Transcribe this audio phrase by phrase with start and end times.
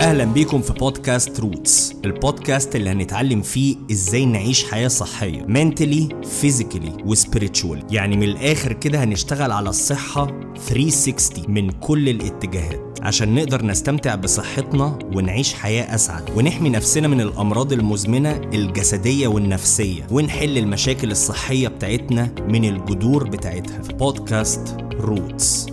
[0.00, 7.04] أهلا بيكم في بودكاست روتس البودكاست اللي هنتعلم فيه إزاي نعيش حياة صحية mentally physically
[7.06, 10.26] و spiritual يعني من الآخر كده هنشتغل على الصحة
[10.68, 16.30] 360 من كل الاتجاهات عشان نقدر نستمتع بصحتنا ونعيش حياة أسعد.
[16.36, 23.82] ونحمي نفسنا من الأمراض المزمنة الجسدية والنفسية ونحل المشاكل الصحية بتاعتنا من الجذور بتاعتها.
[23.82, 25.66] في بودكاست روتس.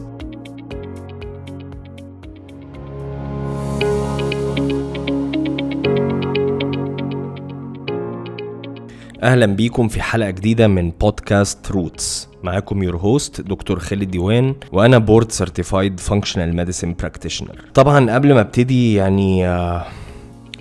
[9.24, 14.98] أهلا بيكم في حلقة جديدة من بودكاست Roots معاكم your host دكتور خالد ديوان وأنا
[14.98, 19.86] board certified functional medicine practitioner طبعا قبل ما أبتدي يعني آه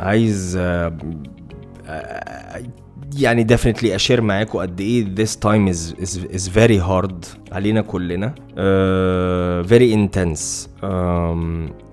[0.01, 0.97] عايز آه
[1.87, 2.63] آه
[3.19, 7.81] يعني definitely أ share معاكم قد إيه this time is is is very hard علينا
[7.81, 8.35] كلنا.
[8.57, 10.69] uh, very intense.
[10.83, 11.86] um,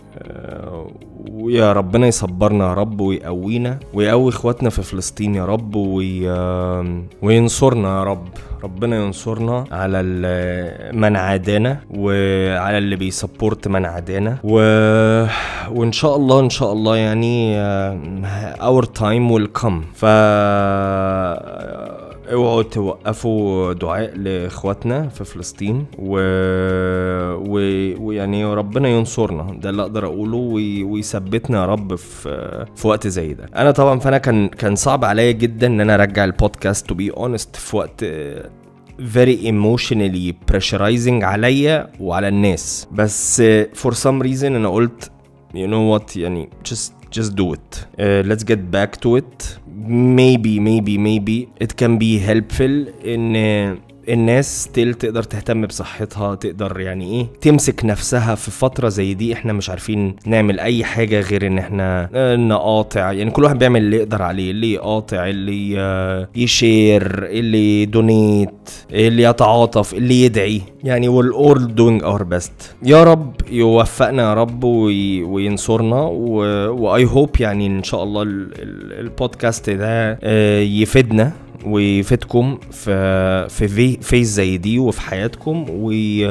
[1.31, 6.29] ويا ربنا يصبرنا يا رب ويقوينا ويقوي إخواتنا في فلسطين يا رب وي...
[7.21, 8.27] وينصرنا يا رب.
[8.63, 10.01] ربنا ينصرنا على
[10.93, 14.55] من عادانا وعلى اللي بي support من عادانا و...
[15.71, 17.57] وإن شاء الله إن شاء الله يعني
[18.61, 20.05] our time will come ف
[22.31, 26.17] اوعوا توقفوا دعاء لإخواتنا في فلسطين و...
[27.35, 27.57] و...
[28.05, 29.59] ويعني ربنا ينصرنا.
[29.61, 30.83] ده اللي أقدر أقوله وي...
[30.83, 33.45] ويثبتنا يا رب في في وقت زي ده.
[33.55, 37.55] أنا طبعا فأنا كان كان صعب عليا جدا إن أنا أرجع البودكاست to be honest
[37.55, 38.05] في وقت
[39.15, 42.87] very emotionally pressurizing عليا وعلى الناس.
[42.91, 43.41] بس
[43.83, 45.11] for some reason أنا قلت
[45.53, 47.77] you know what يعني just just do it.
[47.99, 49.59] Uh, let's get back to it.
[49.87, 52.73] Maybe maybe maybe it can be helpful
[53.05, 53.35] ان
[54.09, 59.33] الناس ستيل تقدر تهتم بصحتها تقدر يعني إيه تمسك نفسها في فترة زي دي.
[59.33, 63.11] إحنا مش عارفين نعمل أي حاجة غير إن إحنا نقاطع.
[63.11, 65.73] يعني كل واحد بيعمل اللي يقدر عليه اللي يقاطع اللي
[66.35, 70.61] ي share اللي donate اللي يتعاطف اللي يدعي.
[70.83, 72.51] يعني we're all doing our best.
[72.83, 76.01] يا رب يوفقنا يا رب وي وينصرنا.
[76.69, 80.19] و I hope يعني إن شاء الله البودكاست ده
[80.61, 81.31] يفيدنا.
[81.65, 86.25] ويفيدكم في في phase زي دي وفي حياتكم وي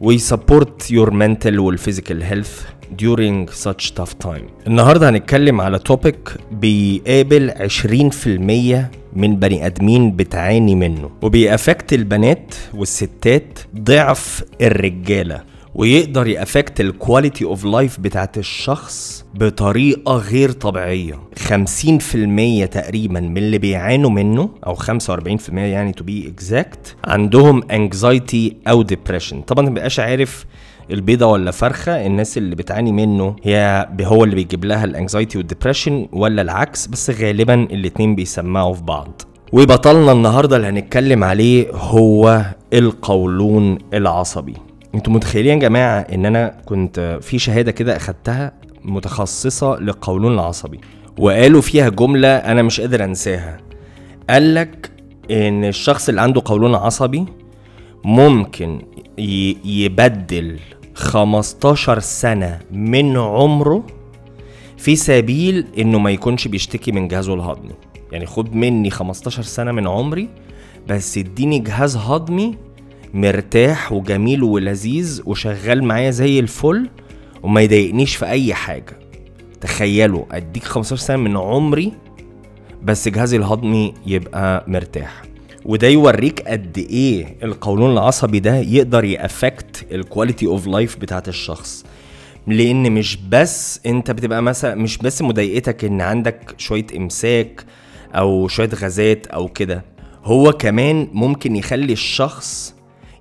[0.00, 2.62] وي support your mental وال physical health
[3.02, 4.42] during such tough time.
[4.66, 13.58] النهارده هنتكلم على topic بيقابل 20% من بني آدمين بتعاني منه وبي affect البنات والستات
[13.78, 15.40] ضعف الرجالة.
[15.74, 21.14] ويقدر ي affect ال quality of life بتاعت الشخص بطريقة غير طبيعية.
[21.48, 24.88] 50% تقريبا من اللي بيعانوا منه أو 45%
[25.52, 30.44] يعني to be exact عندهم anxiety أو depression طبعا مبقاش عارف
[30.90, 35.50] البيضة ولا فرخة الناس اللي بتعاني منه هي هو اللي بيجيب لها ال anxiety وال
[35.50, 39.22] depression ولا العكس؟ بس غالبا الاتنين بيسمعوا في بعض.
[39.52, 44.54] وبطلنا النهارده اللي هنتكلم عليه هو القولون العصبي.
[44.94, 48.52] أنتوا متخيلين يا جماعة ان أنا كنت في شهادة كده اخدتها
[48.84, 50.80] متخصصة للقولون العصبي
[51.18, 53.58] وقالوا فيها جملة أنا مش قادر انساها.
[54.30, 54.90] قال لك
[55.30, 57.24] ان الشخص اللي عنده قولون عصبي
[58.04, 58.82] ممكن
[59.64, 60.58] يبدل
[60.94, 63.86] 15 سنة من عمره
[64.76, 67.74] في سبيل انه ما يكونش بيشتكي من جهازه الهضمي.
[68.12, 70.28] يعني خد مني 15 سنة من عمري
[70.88, 72.54] بس اديني جهاز هضمي
[73.14, 76.88] مرتاح وجميل ولذيذ وشغال معايا زي الفل
[77.42, 78.98] وما يضايقنيش في أي حاجة.
[79.60, 81.92] تخيلوا أديك 15 سنه من عمري
[82.82, 85.22] بس جهازي الهضمي يبقى مرتاح.
[85.64, 91.28] وده يوريك قد إيه القولون العصبي ده يقدر ي affect ال quality of life بتاعت
[91.28, 91.84] الشخص.
[92.46, 97.64] لأن مش بس أنت بتبقى مثلا مش بس مضايقتك إن عندك شوية إمساك
[98.14, 99.84] أو شوية غازات أو كده
[100.24, 102.74] هو كمان ممكن يخلي الشخص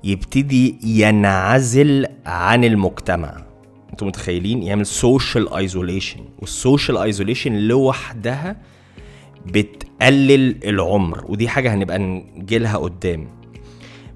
[0.03, 3.43] يبتدي ينعزل عن المجتمع.
[3.91, 8.55] أنتوا متخيلين؟ يعمل social isolation وال social isolation لوحدها
[9.45, 11.25] بتقلل العمر.
[11.29, 13.27] ودي حاجة هنبقى نجيلها قدام.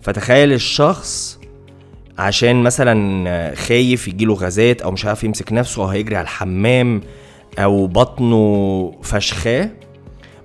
[0.02, 1.40] فتخيل الشخص
[2.18, 7.02] عشان مثلا خايف يجيله غازات أو مش عارف يمسك نفسه أو هيجري على الحمام
[7.60, 9.70] أو بطنه فشخاه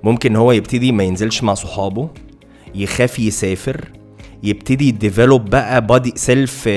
[0.02, 2.08] ممكن هو يبتدي ما ينزلش مع صحابه
[2.74, 3.88] يخاف يسافر
[4.42, 6.68] يبتدي ي develop بقى body self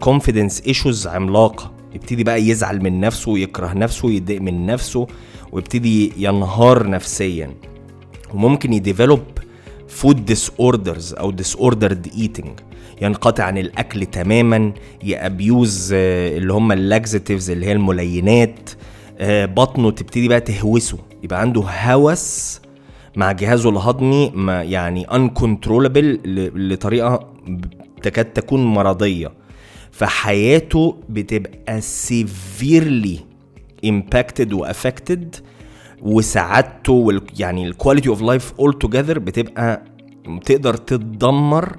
[0.00, 1.72] confidence issues عملاقة.
[1.94, 5.06] يبتدي بقى يزعل من نفسه ويكره نفسه ويتضايق من نفسه
[5.52, 7.50] ويبتدي ينهار نفسيا.
[8.34, 9.22] وممكن ي develop
[9.88, 12.60] food disorders أو disordered eating
[13.02, 14.72] ينقطع عن الأكل تماما
[15.02, 18.70] ي abuse اللي هم ال laxatives اللي هي الملينات.
[19.18, 20.98] آه، بطنه تبتدي بقى تهوسه.
[21.22, 22.60] يبقى عنده هوس
[23.16, 26.18] مع جهازه الهضمي ما يعني uncontrollable
[26.56, 27.28] بطريقة
[28.02, 29.32] تكاد تكون مرضية
[29.90, 33.18] فحياته بتبقى severely
[33.86, 35.36] impacted و affected
[36.02, 39.82] وسعادته يعني ال quality of life altogether بتبقى
[40.44, 41.76] تقدر تتدمر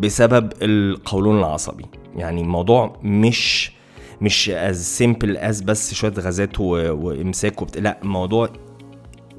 [0.00, 1.84] بسبب القولون العصبي
[2.16, 3.72] يعني الموضوع مش
[4.20, 6.60] مش as simple as بس شوية غازات.
[6.60, 7.76] وإمساك.
[7.76, 8.48] لا الموضوع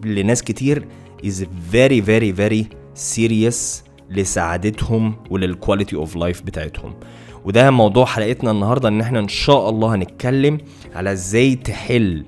[0.06, 0.88] لناس كتير
[1.24, 1.44] is
[1.74, 2.64] very very very
[2.96, 6.94] serious لسعادتهم ولل quality of life بتاعتهم.
[7.46, 10.58] وده موضوع حلقتنا النهارده إن إحنا إن شاء الله هنتكلم
[10.96, 12.26] على إزاي تحل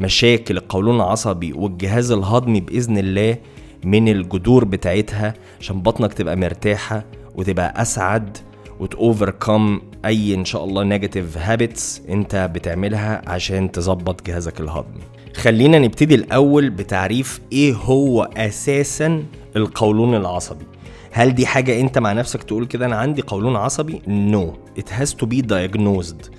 [0.00, 3.36] مشاكل القولون العصبي والجهاز الهضمي بإذن الله
[3.84, 7.04] من الجذور بتاعتها عشان بطنك تبقى مرتاحة
[7.34, 8.38] وتبقى أسعد
[8.80, 15.02] وت overcome أي إن شاء الله negative habits أنت بتعملها عشان تظبط جهازك الهضمي.
[15.36, 19.24] خلينا نبتدي الأول بتعريف إيه هو أساسا
[19.56, 20.64] القولون العصبي.
[21.12, 24.78] هل دي حاجة أنت مع نفسك تقول كده أنا عندي قولون عصبي؟ No.
[24.80, 26.30] It has to be diagnosed.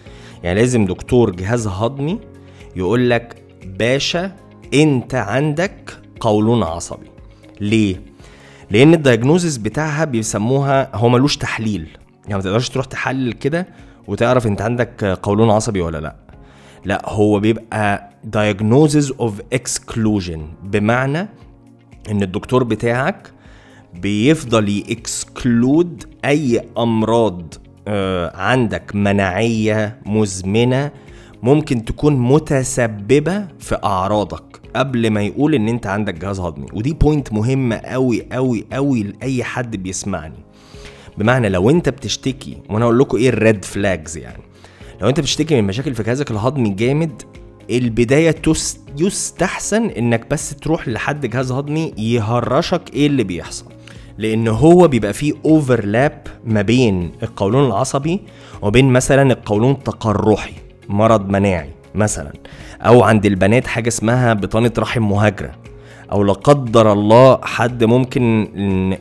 [0.44, 2.20] يعني لازم دكتور جهاز هضمي
[2.76, 4.32] يقول لك باشا
[4.74, 7.08] أنت عندك قولون عصبي.
[7.62, 8.02] ليه؟
[8.72, 11.88] لأن الدايجنوزس بتاعها بيسموها هو ملوش تحليل.
[12.24, 13.68] يعني ما تقدرش تروح تحلل كده
[14.08, 16.23] وتعرف أنت عندك قولون عصبي ولا لأ.
[16.86, 21.28] لا هو بيبقى diagnosis of exclusion بمعنى
[22.12, 23.32] إن الدكتور بتاعك
[23.94, 27.54] بيفضل يكسكلود أي أمراض
[27.88, 30.92] آه، عندك مناعية مزمنة
[31.44, 36.68] ممكن تكون متسببة في أعراضك قبل ما يقول إن أنت عندك جهاز هضمي.
[36.74, 40.44] ودي point مهمه قوي قوي قوي لأي حد بيسمعني.
[41.18, 44.44] بمعنى لو أنت بتشتكي وأنا أقول لكم إيه ال red flags يعني.
[45.02, 47.22] لو انت بتشتكي من مشاكل في جهازك الهضمي جامد
[47.70, 48.36] البداية
[49.00, 53.66] يستحسن انك بس تروح لحد جهاز هضمي يهرشك إيه اللي بيحصل.
[54.18, 58.22] لأن هو بيبقى فيه overlap ما بين القولون العصبي
[58.62, 60.54] وبين مثلا القولون التقرحي
[60.90, 62.34] مرض مناعي مثلا
[62.82, 65.56] أو عند البنات حاجة اسمها بطانة رحم مهاجرة.
[66.14, 68.48] أو لا قدر الله حد ممكن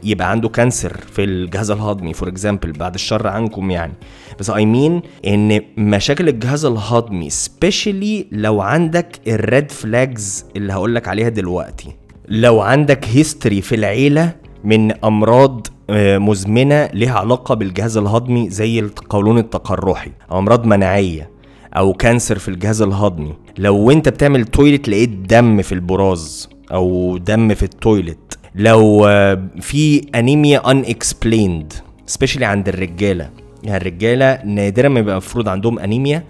[0.04, 3.92] يبقى عنده cancer في الجهاز الهضمي for example بعد الشر عنكم يعني.
[4.40, 10.94] بس I mean إن مشاكل الجهاز الهضمي specially لو عندك ال red flags اللي هقول
[10.94, 11.88] لك عليها دلوقتي.
[12.28, 14.32] لو عندك history في العيلة
[14.64, 21.30] من أمراض آه، مزمنة ليها علاقة بالجهاز الهضمي زي القولون التقرحي أو أمراض مناعية
[21.76, 23.32] أو cancer في الجهاز الهضمي.
[23.58, 26.48] لو أنت بتعمل toilet لقيت دم في البراز.
[26.72, 31.74] أو دم في ال toilet لو آه، في انيميا unexplained
[32.06, 33.30] specially عند الرجالة.
[33.62, 36.24] يعني الرجالة نادرا ما بيبقى المفروض عندهم انيميا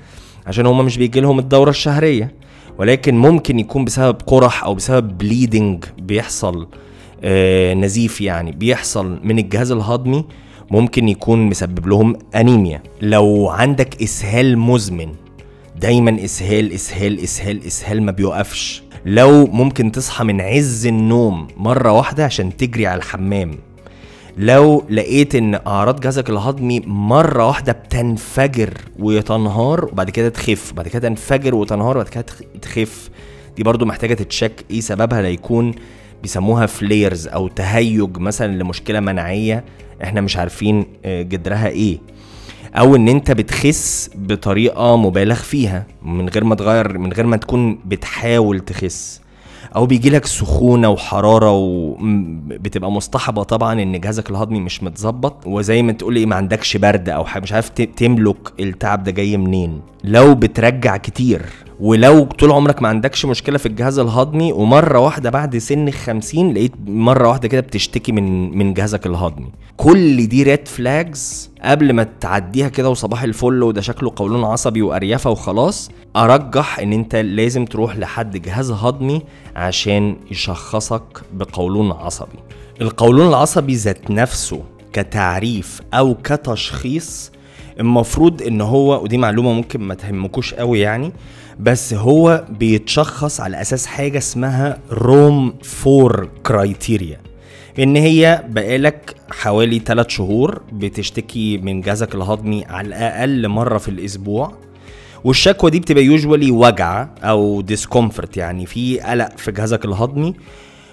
[0.47, 2.33] عشان هما مش بيجي لهم الدورة الشهرية.
[2.79, 6.69] ولكن ممكن يكون بسبب قرح أو بسبب bleeding بيحصل
[7.25, 10.25] آه، نزيف يعني بيحصل من الجهاز الهضمي
[10.71, 15.09] ممكن يكون مسبب لهم انيميا لو عندك إسهال مزمن
[15.81, 18.82] دايما إسهال إسهال إسهال إسهال ما بيوقفش.
[19.07, 23.51] لو ممكن تصحى من عز النوم مرة واحدة عشان تجري على الحمام.
[24.39, 31.09] لو لقيت إن أعراض جهازك الهضمي مرة واحدة بتنفجر وتنهار وبعد كده تخف بعد كده
[31.09, 33.11] تنفجر وتنهار وبعد كده تخ- تخف.
[33.57, 34.65] دي برضو محتاجة تتشك.
[34.71, 35.75] إيه سببها؟ ليكون
[36.23, 39.65] بيسموها فليرز أو تهيج مثلا لمشكلة مناعية.
[40.03, 41.99] إحنا مش عارفين آه، جدرها إيه.
[42.75, 47.79] أو إن أنت بتخس بطريقة مبالغ فيها من غير ما تغير من غير ما تكون
[47.85, 49.21] بتحاول تخس.
[49.77, 55.93] أو بيجي لك سخونة وحرارة وبتبقى مصطحبة طبعا إن جهازك الهضمي مش متظبط وزي ما
[55.93, 59.81] تقول إيه ما عندكش برد أو مش عارف تملك التعب ده جاي منين.
[60.05, 61.43] لو بترجع كتير
[61.83, 66.73] ولو طول عمرك ما عندكش مشكلة في الجهاز الهضمي ومرة واحدة بعد سن الخمسين لقيت
[66.87, 69.53] مرة واحدة كده بتشتكي من من جهازك الهضمي.
[69.77, 75.31] كل دي ريد فلاجز قبل ما تعديها كده وصباح الفل وده شكله قولون عصبي وأريافة
[75.31, 79.23] وخلاص أرجح إن أنت لازم تروح لحد جهاز هضمي
[79.57, 82.39] عشان يشخصك بقولون عصبي.
[82.81, 84.63] القولون العصبي ذات نفسه
[84.93, 87.33] كتعريف أو كتشخيص
[87.81, 91.13] المفروض إن هو ودي معلومة ممكن ما تهمكوش قوي يعني
[91.61, 97.21] بس هو بيتشخص على أساس حاجة اسمها Rome IV criteria.
[97.79, 104.53] إن هي بقالك حوالي 3 شهور بتشتكي من جهازك الهضمي على الأقل مرة في الأسبوع
[105.25, 110.35] والشكوى دي بتبقى usually وجع أو discomfort يعني في قلق في جهازك الهضمي.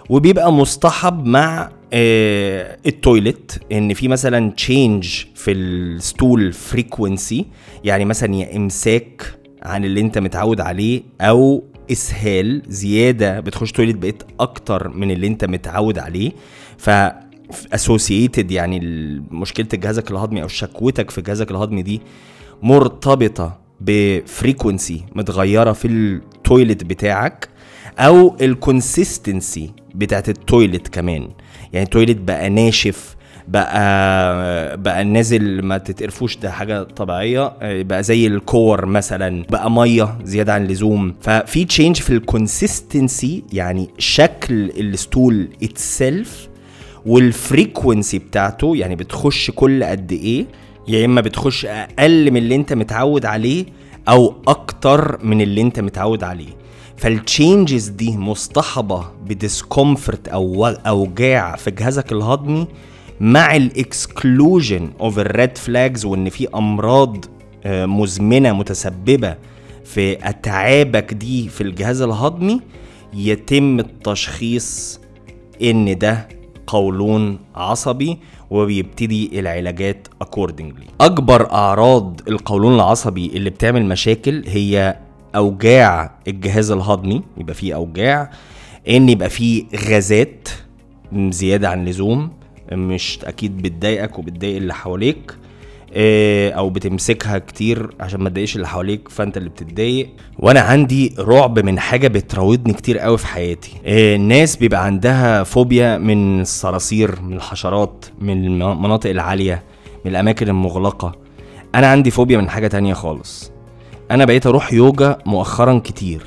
[0.10, 7.46] وبيبقى مصطحب مع آه ال toilet إن في مثلا change في ال stool frequency
[7.84, 14.24] يعني مثلا يا إمساك عن اللي أنت متعود عليه أو إسهال زيادة بتخش toilet بقيت
[14.39, 16.32] أكتر من اللي أنت متعود عليه.
[16.78, 16.89] ف
[17.74, 18.80] associated يعني
[19.32, 22.01] مشكلة جهازك الهضمي أو شكوتك في جهازك الهضمي دي
[22.63, 27.50] مرتبطة ب frequency متغيرة في ال toilet بتاعك.
[28.00, 31.29] أو ال consistency بتاعت ال toilet كمان.
[31.74, 33.15] يعني ال toilet بقى ناشف
[33.48, 37.53] بقى بقى نازل ما تتقرفوش ده حاجة طبيعية.
[37.62, 41.15] بقى زي الكور مثلا بقى مية زيادة عن اللزوم.
[41.22, 46.48] ففي change في ال consistency يعني شكل ال stool itself
[47.05, 50.46] وال frequency بتاعته يعني بتخش كل قد إيه.
[50.88, 53.65] يا إما بتخش أقل من اللي أنت متعود عليه
[54.10, 56.59] أو أكتر من اللي أنت متعود عليه.
[57.00, 62.68] فال changes دي مصطحبة ب discomfort أو اوجاع في جهازك الهضمي
[63.20, 67.25] مع ال exclusion of ال red flags وإن في أمراض
[67.65, 69.36] آه، مزمنة متسببة
[69.86, 72.62] في أتعابك دي في الجهاز الهضمي
[73.13, 75.00] يتم التشخيص
[75.62, 76.27] إن ده
[76.68, 78.18] قولون عصبي
[78.50, 80.84] وبيبتدي العلاجات accordingly.
[81.01, 84.96] أكبر أعراض القولون العصبي اللي بتعمل مشاكل هي
[85.36, 88.31] أوجاع الجهاز الهضمي يبقى فيه أوجاع
[88.89, 90.50] إن يبقى فيه غازات
[91.15, 92.31] زيادة عن اللزوم
[92.71, 95.33] مش أكيد بتضايقك وبتضايق اللي حواليك
[95.93, 100.09] آه، أو بتمسكها كتير عشان ما تضايقش اللي حواليك فأنت اللي بتتضايق.
[100.39, 103.71] وأنا عندي رعب من حاجة بتراودني كتير قوي في حياتي.
[103.86, 109.63] آه، الناس بيبقى عندها فوبيا من الصراصير من الحشرات من المناطق العالية
[110.05, 111.12] من الأماكن المغلقة.
[111.75, 113.51] أنا عندي فوبيا من حاجة تانية خالص.
[114.12, 116.22] أنا بقيت أروح يوجا مؤخرا كتير.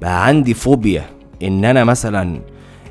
[0.00, 1.04] بقى عندي فوبيا
[1.42, 2.40] إن أنا مثلا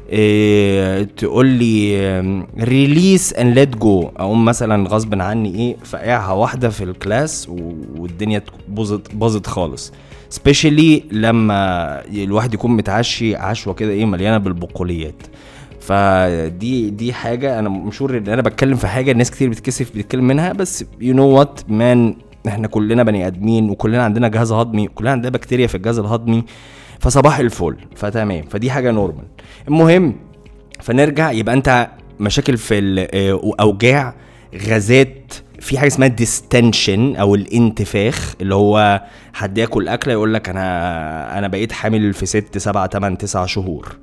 [0.10, 6.84] إيه تقول لي release and let go أقوم مثلا غصب عني إيه فقعها واحدة في
[6.84, 7.50] ال class
[7.96, 9.94] والدنيا باظت باظت خالص.
[10.30, 11.56] specially لما
[12.06, 15.16] الواحد يكون متعشي عشوة كده إيه مليانة بالبقوليات.
[15.80, 20.54] فدي دي حاجة أنا مشهور إن أنا بتكلم في حاجة الناس كتير بتكسف بتتكلم منها
[20.54, 22.16] بس you know what man
[22.48, 26.44] إحنا كلنا بني ادمين وكلنا عندنا جهاز هضمي كلنا عندنا بكتيريا في الجهاز الهضمي
[27.00, 28.44] فصباح الفل فتمام.
[28.50, 29.26] فدي حاجة normal
[29.68, 30.16] المهم
[30.80, 34.18] فنرجع يبقى انت مشاكل في آه،
[34.70, 39.02] غازات في حاجة اسمها distention أو الانتفاخ اللي هو
[39.34, 43.96] حد ياكل أكلة يقول لك أنا أنا بقيت حامل في ست سبعة تمن تسع شهور.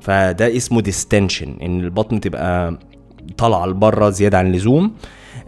[0.00, 2.78] فده اسمه distention إن البطن تبقى
[3.38, 4.92] طالعة لبره زيادة عن اللزوم.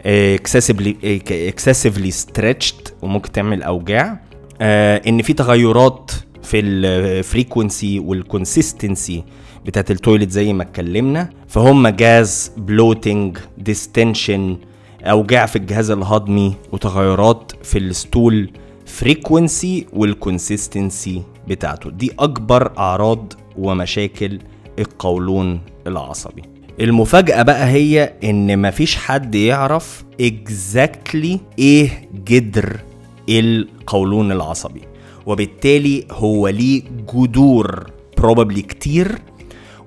[0.07, 0.97] excessively
[1.31, 4.21] excessively stretched وممكن تعمل أوجاع.
[4.61, 6.11] آه، إن في تغيرات
[6.43, 9.25] في ال frequency وال consistency
[9.67, 14.57] بتاعت ال toilet زي ما اتكلمنا فهم gas bloating distention
[15.03, 18.51] أوجاع في الجهاز الهضمي وتغيرات في ال stool
[18.87, 21.91] frequency وال consistency بتاعته.
[21.91, 24.39] دي أكبر أعراض ومشاكل
[24.79, 26.43] القولون العصبي.
[26.81, 32.81] المفاجأة بقى هي إن مفيش حد يعرف exactly إيه جدر
[33.29, 34.83] القولون العصبي.
[35.27, 36.83] وبالتالي هو ليه
[37.15, 37.87] جذور
[38.21, 39.19] probably كتير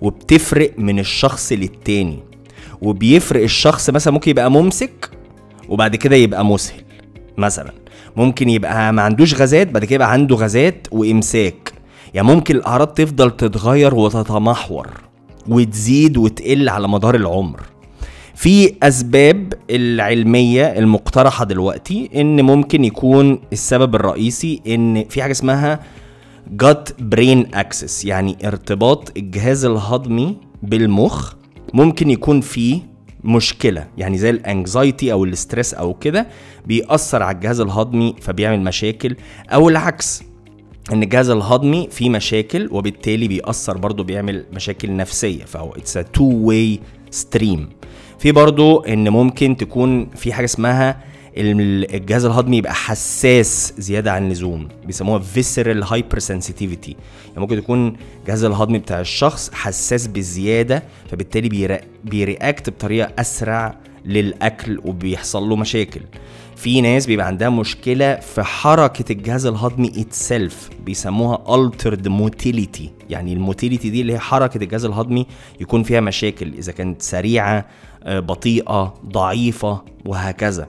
[0.02, 2.20] وبتفرق من الشخص للتاني.
[2.82, 5.10] وبيفرق الشخص مثلا ممكن يبقى ممسك
[5.70, 6.82] وبعد كده يبقى مسهل.
[7.38, 7.72] مثلا
[8.16, 11.74] ممكن يبقى ما عندوش غازات بعد كده يبقى عنده غازات وإمساك.
[12.14, 14.88] يعني ممكن الأعراض تفضل تتغير وتتمحور.
[15.48, 17.62] وتزيد وتقل على مدار العمر.
[18.36, 25.80] في أسباب العلمية المقترحة دلوقتي إن ممكن يكون السبب الرئيسي إن في حاجة اسمها
[26.52, 31.34] gut brain axis يعني ارتباط الجهاز الهضمي بالمخ
[31.74, 32.80] ممكن يكون فيه
[33.24, 36.28] مشكلة يعني زي ال anxiety أو ال stress أو كده
[36.66, 39.16] بيأثر على الجهاز الهضمي فبيعمل مشاكل
[39.50, 40.24] أو العكس.
[40.92, 45.44] إن الجهاز الهضمي فيه مشاكل وبالتالي بيأثر برضه بيعمل مشاكل نفسية.
[45.46, 46.80] فهو it's two way
[47.12, 47.70] stream
[48.20, 51.04] في برضو إن ممكن تكون في حاجة اسمها
[51.38, 54.68] الجهاز الهضمي يبقى حساس زيادة عن اللزوم.
[54.86, 55.22] بيسموها
[55.84, 56.96] hyper sensitivity
[57.28, 64.80] يعني ممكن يكون الجهاز الهضمي بتاع الشخص حساس بزيادة فبالتالي بي react بطريقة أسرع للأكل
[64.86, 66.02] وبيحصل له مشاكل.
[66.62, 72.84] في ناس بيبقى عندها مشكلة في حركة الجهاز الهضمي itself بيسموها altered motility.
[73.10, 75.26] يعني ال motility دي اللي هي حركة الجهاز الهضمي
[75.60, 77.66] يكون فيها مشاكل إذا كانت سريعة
[78.04, 80.68] آه، بطيئة ضعيفة وهكذا.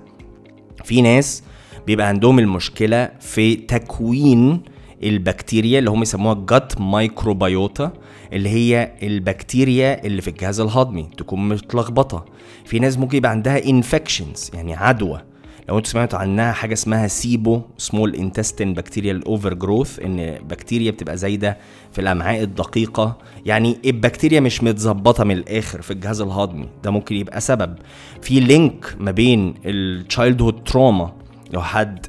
[0.85, 1.43] في ناس
[1.87, 4.63] بيبقى عندهم المشكلة في تكوين
[5.03, 7.93] البكتيريا اللي هم يسموها gut microbiota
[8.33, 12.25] اللي هي البكتيريا اللي في الجهاز الهضمي تكون متلخبطة.
[12.65, 15.32] في ناس ممكن يبقى عندها infections يعني عدوى.
[15.69, 21.57] لو أنتوا سمعتوا عنها حاجة اسمها SIBO small intestine bacterial overgrowth إن بكتيريا بتبقى زايدة
[21.93, 23.17] في الأمعاء الدقيقة.
[23.47, 26.69] يعني البكتيريا مش متظبطة من الآخر في الجهاز الهضمي.
[26.85, 27.75] ده ممكن يبقى سبب.
[28.23, 31.13] في link ما بين ال childhood trauma
[31.53, 32.07] لو حد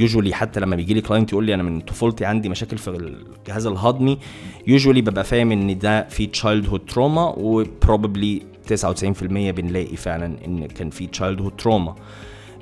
[0.00, 3.66] usually حتى لما بيجي لي client يقول لي أنا من طفولتي عندي مشاكل في الجهاز
[3.66, 4.18] الهضمي
[4.66, 8.42] usually ببقى فاهم إن ده في childhood trauma و probably
[8.74, 11.94] 99% بنلاقي فعلا إن كان في childhood trauma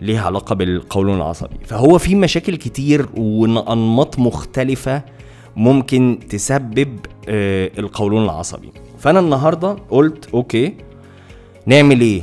[0.01, 1.57] ليها علاقة بالقولون العصبي.
[1.65, 5.03] فهو في مشاكل كتير وانماط مختلفة
[5.57, 8.73] ممكن تسبب آه، القولون العصبي.
[8.99, 10.75] فأنا النهارده قلت okay
[11.67, 12.23] نعمل إيه؟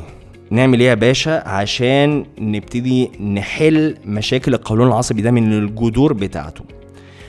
[0.50, 6.64] نعمل إيه يا باشا عشان نبتدي نحل مشاكل القولون العصبي ده من الجذور بتاعته.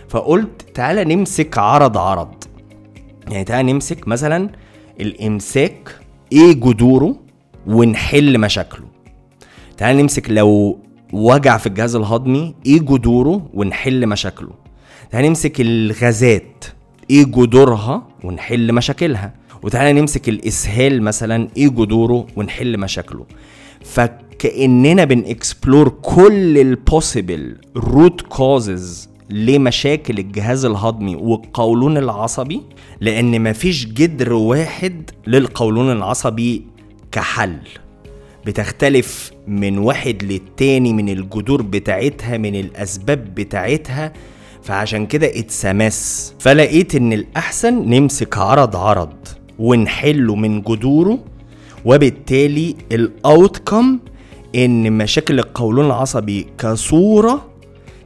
[0.09, 2.35] فقلت تعالى نمسك عرض عرض.
[3.31, 4.51] يعني تعالى نمسك مثلا
[5.01, 5.99] الإمساك
[6.33, 7.17] إيه جذوره
[7.67, 8.96] ونحل مشاكله.
[9.79, 10.79] تعالى نمسك لو
[11.13, 14.51] وجع في الجهاز الهضمي إيه جذوره ونحل مشاكله.
[15.11, 16.65] تعالى نمسك الغازات
[17.11, 19.35] إيه جذورها ونحل مشاكلها.
[19.63, 23.27] وتعالى نمسك الإسهال مثلا إيه جذوره ونحل مشاكله.
[23.85, 32.63] فكأننا بن explore كل ال possible root causes لمشاكل الجهاز الهضمي والقولون العصبي
[33.01, 36.67] لأن مفيش جدر واحد للقولون العصبي
[37.13, 37.59] كحل.
[38.47, 44.13] بتختلف من واحد للتاني من الجذور بتاعتها من الأسباب بتاعتها.
[44.63, 49.15] فعشان كده اتسمس فلقيت إن الأحسن نمسك عرض عرض
[49.59, 51.19] ونحله من جذوره
[51.85, 53.99] وبالتالي الاوتكم
[54.55, 57.47] إن مشاكل القولون العصبي كصورة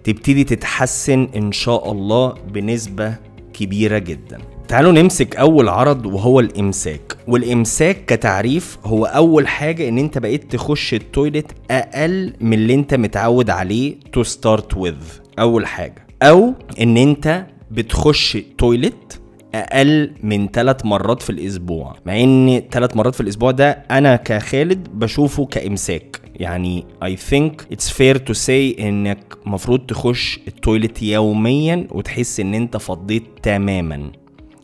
[0.05, 3.15] تبتدي تتحسن إن شاء الله بنسبة
[3.53, 4.39] كبيرة جدا.
[4.71, 7.17] تعالوا نمسك أول عرض وهو الإمساك.
[7.29, 12.95] والإمساك كتعريف هو أول حاجة إن أنت بقيت تخش ال toilet أقل من اللي أنت
[12.95, 14.97] متعود عليه to start with
[15.39, 16.07] أول حاجة.
[16.23, 19.15] أو إن أنت بتخش toilet
[19.55, 21.97] أقل من ثلاث مرات في الأسبوع.
[22.07, 26.21] مع إن ثلاث مرات في الأسبوع ده أنا كخالد بشوفه كإمساك.
[26.35, 32.55] يعني I think it's fair to say إنك مفروض تخش ال toilet يوميا وتحس إن
[32.55, 34.11] أنت فضيت تماما.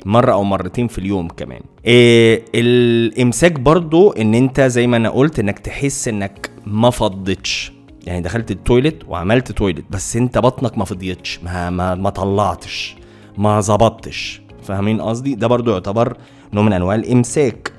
[0.07, 1.61] مرة أو مرتين في اليوم كمان.
[1.87, 7.73] إيه الإمساك برضو إن أنت زي ما أنا قلت إنك تحس إنك ما فضتش
[8.07, 12.97] يعني دخلت ال toilet وعملت toilet بس أنت بطنك ما فضيتش ما ما, ما طلعتش
[13.39, 14.43] ما ظبطتش.
[14.63, 16.17] فاهمين قصدي؟ ده برضو يعتبر
[16.53, 17.73] نوع من أنواع الإمساك.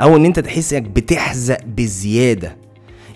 [0.00, 2.56] أو إن أنت تحس إنك بتحزق بزيادة.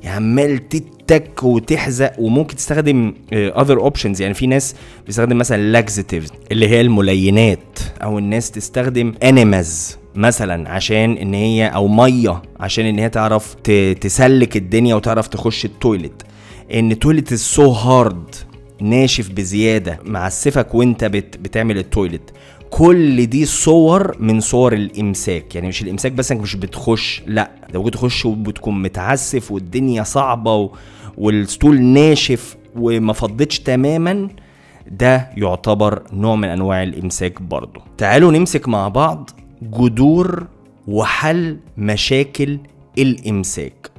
[0.04, 4.74] عمال تتك وتحزق وممكن تستخدم other options يعني في ناس
[5.06, 11.88] بيستخدم مثلا laxatives اللي هي الملينات أو الناس تستخدم enemas مثلا عشان إن هي أو
[11.88, 13.54] مية عشان إن هي تعرف
[14.00, 16.22] تسلك الدنيا وتعرف تخش ال toilet
[16.74, 18.34] إن ال toilet so hard
[18.80, 22.30] ناشف بزيادة معسفك وإنت بت بتعمل التويلت
[22.70, 25.54] كل دي صور من صور الإمساك.
[25.54, 30.54] يعني مش الإمساك بس إنك مش بتخش لأ ده ممكن تخش وبتكون متعسف والدنيا صعبة
[30.54, 30.70] و...
[31.18, 34.28] والستول ناشف وما فضتش تماما
[34.90, 37.80] ده يعتبر نوع من أنواع الإمساك برضه.
[37.98, 39.30] تعالوا نمسك مع بعض
[39.62, 40.46] جذور
[40.88, 42.58] وحل مشاكل
[42.98, 43.90] الإمساك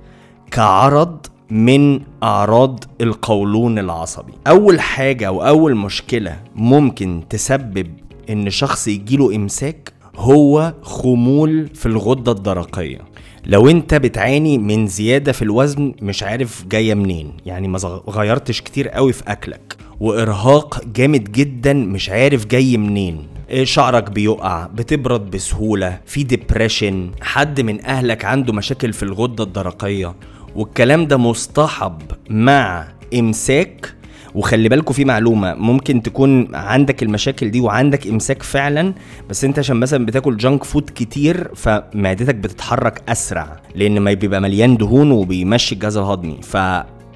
[0.52, 4.34] كعرض من أعراض القولون العصبي.
[4.48, 7.88] أول حاجة أو أول مشكلة ممكن تسبب
[8.30, 13.00] إن شخص يجيله إمساك هو خمول في الغدة الدرقية.
[13.46, 17.78] لو أنت بتعاني من زيادة في الوزن مش عارف جاية منين يعني ما
[18.10, 19.76] غيرتش كتير قوي في أكلك.
[20.00, 23.28] وإرهاق جامد جدا مش عارف جاي منين.
[23.63, 30.15] شعرك بيقع بتبرد بسهولة في ديبريشن حد من أهلك عنده مشاكل في الغدة الدرقية.
[30.56, 32.88] والكلام ده مصطحب مع
[33.20, 33.96] إمساك
[34.36, 38.94] وخلي بالكوا في معلومة ممكن تكون عندك المشاكل دي وعندك إمساك فعلا
[39.30, 44.78] بس أنت عشان مثلا بتاكل junk food كتير فمعدتك بتتحرك أسرع لأن ما بيبقى مليان
[44.78, 46.58] دهون وبيمشي الجهاز الهضمي ف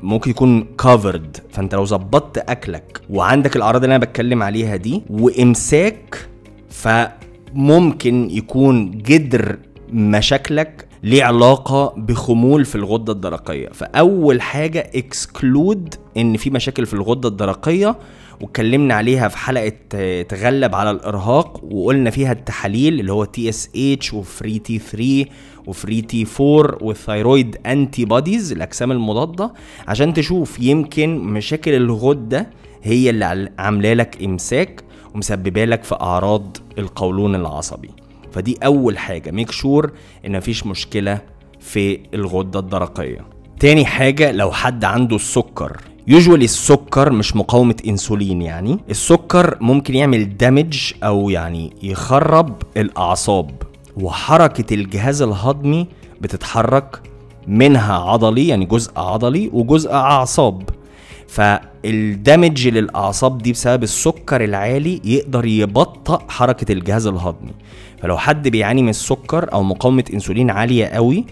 [0.04, 6.28] ممكن يكون covered فأنت لو ظبطت أكلك وعندك الأعراض اللي أنا بتكلم عليها دي وإمساك
[6.69, 9.58] فممكن يكون جدر
[9.93, 13.70] مشاكلك ليه علاقة بخمول في الغدة الدرقية.
[13.70, 17.96] فأول حاجة exclude إن في مشاكل في الغدة الدرقية
[18.42, 19.72] واتكلمنا عليها في حلقة
[20.22, 25.26] تغلب على الإرهاق وقلنا فيها التحاليل اللي هو TSH و free T 3
[25.67, 29.54] و free T 4 وال thyroid antibodies الأجسام المضادة
[29.88, 32.50] عشان تشوف يمكن مشاكل الغدة
[32.84, 34.84] هي اللي عاملة لك إمساك
[35.16, 37.89] ومسببة لك في أعراض القولون العصبي.
[38.34, 39.32] فدي أول حاجة.
[39.32, 39.91] make sure
[40.26, 41.22] إن مفيش مشكلة
[41.60, 43.26] في الغدة الدرقية.
[43.60, 45.78] تاني حاجة لو حد عنده السكر.
[46.08, 48.80] يوجوالي السكر مش مقاومة إنسولين يعني.
[48.89, 53.52] السكر ممكن يعمل دامج أو يعني يخرب الأعصاب.
[53.98, 55.88] وحركة الجهاز الهضمي
[56.22, 57.02] بتتحرك
[57.48, 60.69] منها عضلي يعني جزء عضلي وجزء أعصاب.
[61.28, 67.52] فالدمج للأعصاب دي بسبب السكر العالي يقدر يبطئ حركة الجهاز الهضمي.
[68.04, 71.26] فلو حد بيعاني من السكر أو مقاومة إنسولين عالية قوي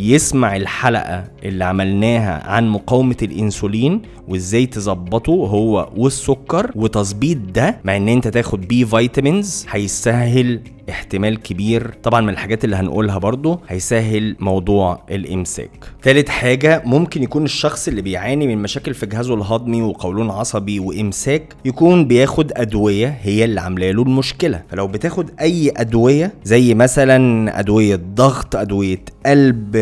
[0.00, 8.08] يسمع الحلقة اللي عملناها عن مقاومة الإنسولين وإزاي تظبطه هو والسكر وتظبيط ده مع إن
[8.08, 15.02] أنت تاخد B vitamins هيسهل احتمال كبير طبعا من الحاجات اللي هنقولها برضو هيسهل موضوع
[15.10, 15.70] الإمساك.
[16.02, 21.54] ثالث حاجة ممكن يكون الشخص اللي بيعاني من مشاكل في جهازه الهضمي وقولون عصبي وإمساك
[21.64, 24.62] يكون بياخد أدوية هي اللي عاملة له المشكلة.
[24.70, 29.76] فلو بتاخد أي أدوية زي مثلا أدوية ضغط أدوية قلب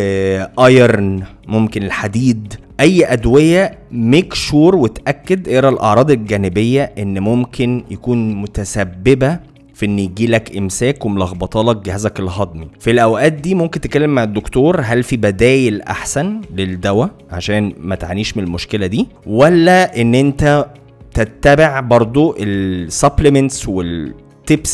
[0.59, 9.39] iron ممكن الحديد أي أدوية make sure وتأكد اقرأ الأعراض الجانبية إن ممكن يكون متسببة
[9.81, 12.69] في إن يجيلك إمساك وملخبطة لك جهازك الهضمي.
[12.81, 18.37] في الأوقات دي ممكن تتكلم مع الدكتور هل في بدايل أحسن للدواء عشان ما تعانيش
[18.37, 20.67] من المشكلة دي ولا إن أنت
[21.15, 24.15] تتبع برضو ال supplements وال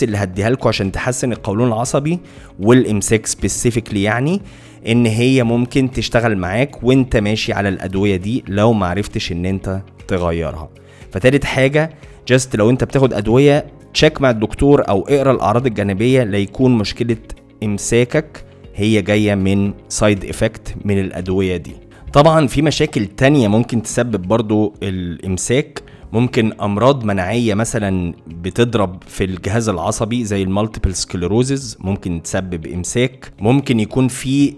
[0.02, 2.18] اللي هديها لكم عشان تحسن القولون العصبي
[2.60, 4.40] والإمساك specifically يعني
[4.88, 9.80] إن هي ممكن تشتغل معاك وأنت ماشي على الأدوية دي لو ما عرفتش إن أنت
[10.08, 10.68] تغيرها.
[11.12, 11.90] فتالت حاجة
[12.28, 13.66] just لو أنت بتاخد أدوية
[13.96, 17.16] check مع الدكتور أو اقرأ الأعراض الجانبية ليكون مشكلة
[17.64, 21.72] إمساكك هي جاية من side effect من الأدوية دي.
[22.12, 25.82] طبعا في مشاكل تانية ممكن تسبب برضو الإمساك.
[26.12, 33.32] ممكن أمراض مناعية مثلا بتضرب في الجهاز العصبي زي ال multiple sclerosis ممكن تسبب إمساك.
[33.40, 34.50] ممكن يكون في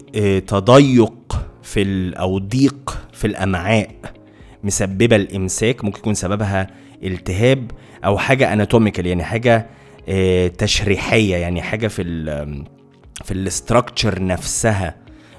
[0.46, 3.90] تضيق في أو ضيق في الأمعاء
[4.64, 5.85] مسببة الإمساك.
[5.85, 6.66] ممكن يكون سببها
[7.03, 7.70] التهاب.
[8.04, 9.66] أو حاجة anatomical يعني حاجة
[10.58, 12.64] تشريحية يعني حاجة في ال
[13.24, 14.94] في ال structure نفسها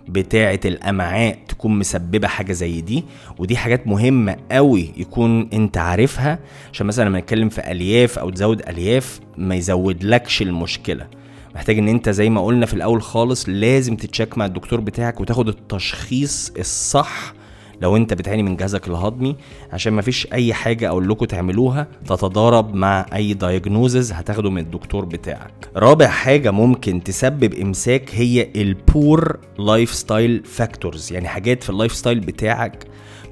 [0.08, 3.04] بتاعة الأمعاء تكون مسببة حاجة زي دي.
[3.38, 6.40] ودي حاجات مهمة قوي يكون أنت عارفها
[6.74, 11.08] عشان مثلا لما نتكلم في ألياف أو تزود ألياف ما يزودلكش المشكلة.
[11.56, 15.22] محتاج إن أنت زي ما قلنا في الأول خالص لازم ت check مع الدكتور بتاعك
[15.22, 17.34] وتاخد التشخيص الصح
[17.82, 19.36] لو انت بتعاني من جهازك الهضمي
[19.74, 25.70] عشان مفيش اي حاجة أقول لكم تعملوها تتضارب مع اي diagnosis هتاخده من الدكتور بتاعك.
[25.76, 32.20] رابع حاجة ممكن تسبب امساك هي ال poor lifestyle factors يعني حاجات في ال lifestyle
[32.20, 32.84] بتاعك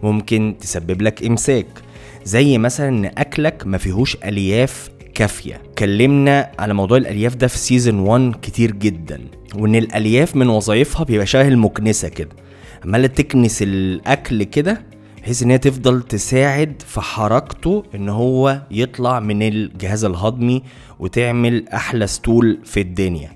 [0.03, 1.67] ممكن تسبب لك امساك.
[2.23, 5.55] زي مثلا إن أكلك ما فيهوش ألياف كافية.
[5.55, 9.21] اتكلمنا على موضوع الألياف ده في season 1 كتير جدا.
[9.55, 12.29] وإن الألياف من وظائفها بيبقى شبه المكنسة كده.
[12.87, 14.81] عمالة تكنس الأكل كده
[15.21, 20.63] بحيث إن هي تفضل تساعد في حركته إن هو يطلع من الجهاز الهضمي
[20.99, 23.31] وتعمل أحلى stool في الدنيا.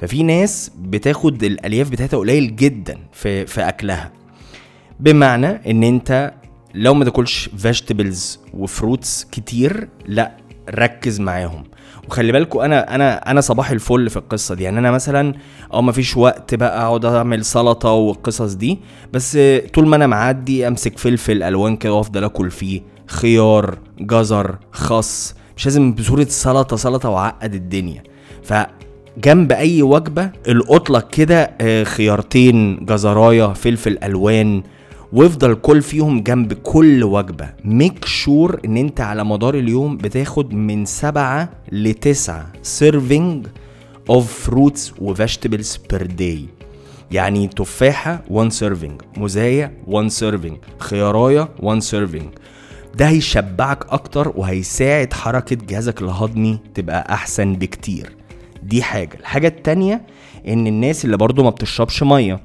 [0.00, 4.12] ففي ناس بتاخد الألياف بتاعتها قليل جدا في في أكلها.
[5.00, 6.34] بمعنى إن أنت
[6.74, 10.36] لو ما تاكلش vegetables و fruits كتير لأ
[10.70, 11.64] ركز معاهم.
[12.08, 14.64] وخلي بالكم أنا أنا أنا صباح الفل في القصة دي.
[14.64, 15.34] يعني أنا مثلا
[15.72, 18.78] آه ما فيش وقت بقى أقعد أعمل سلطة والقصص دي
[19.12, 19.38] بس
[19.74, 22.80] طول ما أنا معدي أمسك فلفل ألوان كده وأفضل آكل فيه.
[23.06, 28.02] خيار جزر خس مش لازم بصورة سلطة سلطة وعقد الدنيا.
[28.42, 28.54] ف
[29.24, 31.50] جنب أي وجبة القط لك كده
[31.84, 34.62] خيارتين جزراية فلفل ألوان
[35.12, 37.50] وافضل آكل فيهم جنب كل وجبة.
[37.64, 43.46] make sure إن أنت على مدار اليوم بتاخد من سبعة لتسعة serving
[44.10, 46.44] of fruits و vegetables per day
[47.10, 52.28] يعني تفاحة 1 serving موزاية 1 serving خياراية 1 serving
[52.94, 58.16] ده هيشبعك أكتر وهيساعد حركة جهازك الهضمي تبقى أحسن بكتير.
[58.62, 59.16] دي حاجة.
[59.20, 60.02] الحاجة التانية
[60.48, 62.40] إن الناس اللي برضو ما بتشربش مية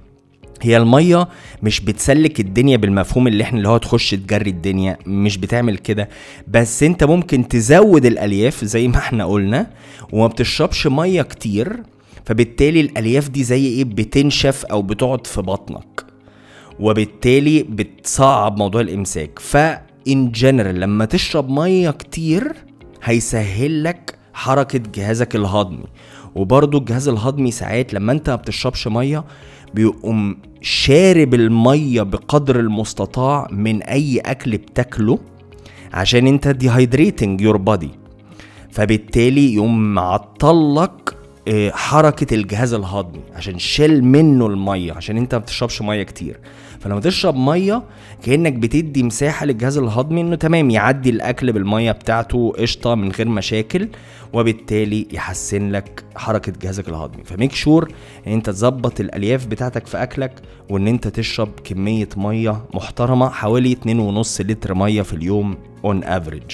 [0.63, 1.27] هي المية
[1.63, 6.09] مش بتسلك الدنيا بالمفهوم اللي إحنا اللي هو تخش تجري الدنيا مش بتعمل كده.
[6.47, 9.67] بس انت ممكن تزود الألياف زي ما إحنا قلنا
[10.11, 11.83] وما بتشربش مية كتير
[12.25, 16.05] فبالتالي الألياف دي زي إيه بتنشف أو بتقعد في بطنك
[16.79, 19.39] وبالتالي بتصعب موضوع الإمساك.
[19.39, 22.53] فان جنرال لما تشرب مية كتير
[23.03, 25.85] هيسهل لك حركة جهازك الهضمي.
[26.35, 29.23] وبرضه الجهاز الهضمي ساعات لما انت ما بتشربش مية
[29.73, 35.19] بيقوم شارب المية بقدر المستطاع من أي أكل بتاكله
[35.93, 37.89] عشان أنت dehydrating your body
[38.71, 41.15] فبالتالي يقوم معطلك
[41.71, 46.39] حركة الجهاز الهضمي عشان يشيل منه المية عشان أنت ما بتشربش مية كتير.
[46.83, 47.83] فلما تشرب مية
[48.23, 53.87] كأنك بتدي مساحة للجهاز الهضمي إنه تمام يعدي الأكل بالمية بتاعته قشطة من غير مشاكل
[54.33, 57.23] وبالتالي يحسن لك حركة جهازك الهضمي.
[57.23, 57.91] ف make sure
[58.27, 60.31] إن أنت تظبط الألياف بتاعتك في أكلك
[60.69, 66.51] وإن أنت تشرب كمية مية محترمة حوالي 2.5 لتر مية في اليوم on average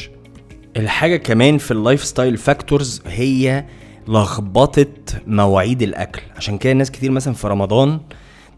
[0.77, 3.65] الحاجة كمان في ال lifestyle factors هي
[4.07, 4.85] لخبطة
[5.27, 6.21] مواعيد الأكل.
[6.35, 7.99] عشان كده ناس كتير مثلا في رمضان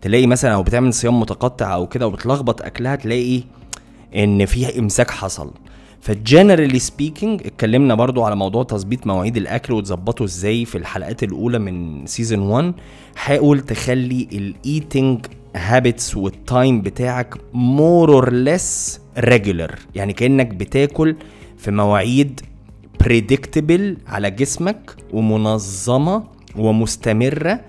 [0.01, 3.43] تلاقي مثلا أو بتعمل صيام متقطع أو كده وبتلخبط أكلها تلاقي
[4.15, 5.51] إن في إمساك حصل.
[6.01, 11.59] ف generally speaking اتكلمنا برضو على موضوع تظبيط مواعيد الأكل وتظبطه إزاي في الحلقات الأولى
[11.59, 12.73] من season 1
[13.15, 15.25] حاول تخلي ال eating
[15.56, 21.15] habits وال time بتاعك more or less regular يعني كأنك بتاكل
[21.57, 22.41] في مواعيد
[22.99, 26.23] predictable على جسمك ومنظمة
[26.55, 27.59] ومستمرة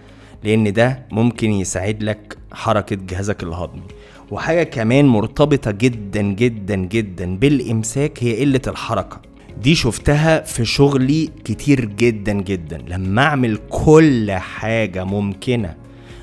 [0.44, 3.82] لأن ده ممكن يساعد لك حركة جهازك الهضمي.
[4.30, 9.20] وحاجة كمان مرتبطة جدا جدا جدا بالإمساك هي قلة الحركة.
[9.62, 12.78] دي شفتها في شغلي كتير جدا جدا.
[12.88, 15.74] لما أعمل كل حاجة ممكنة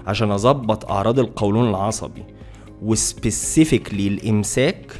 [0.08, 2.23] عشان أظبط أعراض القولون العصبي
[2.82, 4.91] وسبيسيفيكلي الإمساك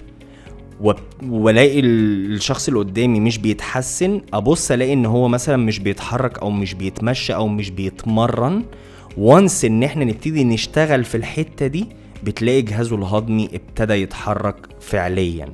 [1.28, 6.74] وألاقي الشخص اللي قدامي مش بيتحسن أبص ألاقي إن هو مثلا مش بيتحرك أو مش
[6.74, 8.64] بيتمشى أو مش بيتمرن
[9.18, 11.86] once إن إحنا نبتدي نشتغل في الحتة دي
[12.24, 15.48] بتلاقي جهازه الهضمي ابتدى يتحرك فعليا.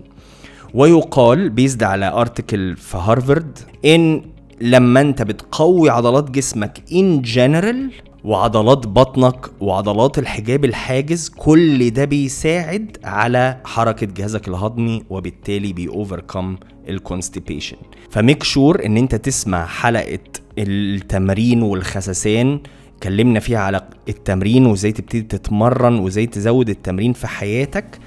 [0.74, 4.22] ويقال based على article في هارفارد إن
[4.62, 7.92] لما أنت بتقوي عضلات جسمك in general
[8.24, 16.58] وعضلات بطنك وعضلات الحجاب الحاجز كل ده بيساعد على حركة جهازك الهضمي وبالتالي بيوفركم
[16.90, 17.78] ال constipation
[18.10, 20.20] ف make sure إن أنت تسمع حلقة
[20.58, 22.60] التمرين والخسسان
[22.98, 28.00] اتكلمنا فيها على التمرين وازاي تبتدي تتمرن وازاي تزود التمرين في حياتك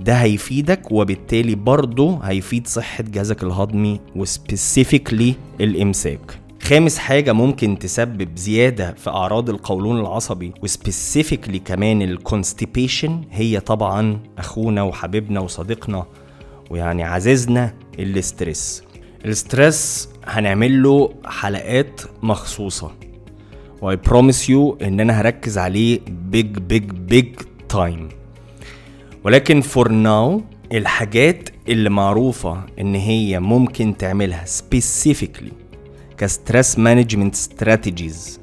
[0.00, 6.38] ده هيفيدك وبالتالي برضه هيفيد صحة جهازك الهضمي و specifically الإمساك.
[6.62, 13.60] خامس حاجة ممكن تسبب زيادة في أعراض القولون العصبي و specifically كمان ال constipation هي
[13.60, 16.06] طبعا أخونا وحبيبنا وصديقنا
[16.70, 18.82] ويعني عزيزنا ال stress
[19.24, 22.90] ال stress هنعمل له حلقات مخصوصة.
[23.84, 27.34] و I promise you إن أنا هركز عليه big big big
[27.68, 28.08] time
[29.24, 30.42] ولكن for now
[30.72, 35.52] الحاجات اللي معروفة إن هي ممكن تعملها specifically
[36.18, 38.40] ك stress management strategies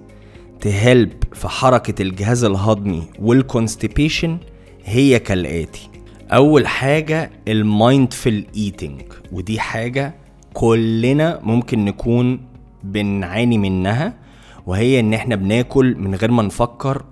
[0.59, 4.37] ت help في حركة الجهاز الهضمي وال constipation
[4.85, 5.89] هي كالآتي.
[6.31, 9.01] أول حاجة ال mindful eating
[9.31, 10.15] ودي حاجة
[10.53, 12.39] كلنا ممكن نكون
[12.83, 14.20] بنعاني منها.
[14.67, 17.03] وهي إن إحنا بناكل من غير ما نفكر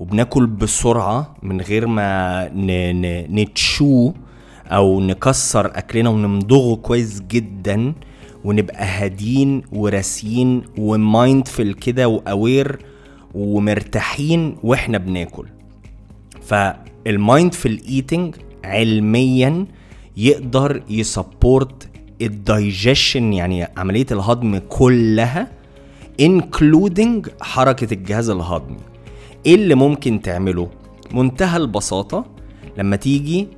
[0.00, 2.50] وبناكل بسرعة من غير ما
[3.30, 4.12] ن chew
[4.66, 7.94] أو نكسر أكلنا ونمضغه كويس جدا
[8.44, 12.78] ونبقى هادين وراسيين و mindful كده و aware
[13.34, 15.46] ومرتاحين وإحنا بناكل.
[16.42, 19.66] فال mindful eating علميا
[20.16, 21.88] يقدر ي support
[22.22, 25.48] ال digestion يعني عملية الهضم كلها
[26.22, 28.76] including حركة الجهاز الهضمي
[29.46, 30.68] إيه اللي ممكن تعمله؟
[31.12, 32.24] منتهى البساطة
[32.78, 33.48] لما تيجي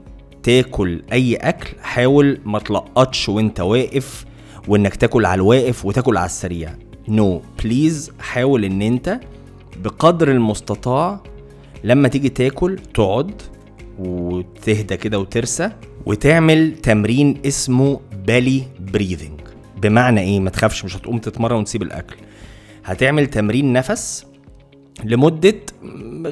[0.43, 4.25] تاكل أي أكل حاول ما تلقطش وأنت واقف
[4.69, 6.75] وإنك تاكل على الواقف وتاكل على السريع.
[7.09, 7.63] No, no.
[7.63, 9.21] Please حاول إن أنت
[9.85, 11.21] بقدر المستطاع
[11.85, 13.43] لما تيجي تاكل تقعد
[13.99, 15.71] وتهدى كده وترسى
[16.07, 19.41] وتعمل تمرين اسمه بالي بريذنج
[19.83, 22.17] بمعنى إيه؟ ما تخافش مش هتقوم تتمرن وتسيب الأكل.
[22.89, 24.27] هتعمل تمرين نفس
[25.05, 25.55] لمدة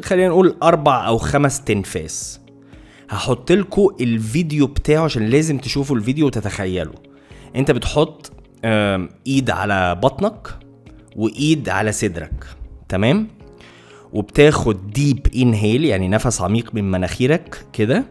[0.05, 2.41] خلينا نقول أربع أو خمس تنفاس.
[3.11, 6.95] هحط لكم الفيديو بتاعه عشان لازم تشوفوا الفيديو وتتخيلوا.
[7.57, 8.33] انت بتحط
[9.27, 10.49] ايد على بطنك
[11.17, 12.47] وايد على صدرك
[12.89, 13.29] تمام؟
[14.13, 18.05] وبتاخد deep inhale يعني نفس عميق من مناخيرك كده.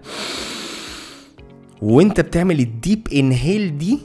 [1.82, 4.00] وانت بتعمل ال deep inhale دي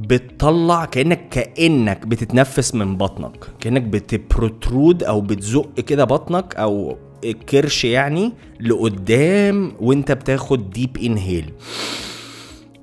[0.00, 3.44] بتطلع كانك كأنك بتتنفس من بطنك.
[3.60, 11.52] كأنك بت protrude أو بتزق كده بطنك أو الكرش يعني لقدام وأنت بتاخد deep inhale